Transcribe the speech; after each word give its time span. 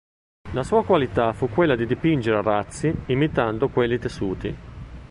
La 0.53 0.63
sua 0.63 0.83
qualità 0.83 1.31
fu 1.31 1.47
quella 1.47 1.75
di 1.75 1.85
dipingere 1.85 2.37
arazzi, 2.37 2.91
imitando 3.05 3.69
quelli 3.69 3.99
tessuti. 3.99 4.55